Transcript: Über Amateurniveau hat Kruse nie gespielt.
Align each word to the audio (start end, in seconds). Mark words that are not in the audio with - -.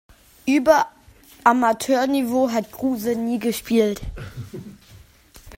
Über 0.47 0.87
Amateurniveau 1.43 2.49
hat 2.49 2.71
Kruse 2.71 3.15
nie 3.15 3.37
gespielt. 3.37 4.01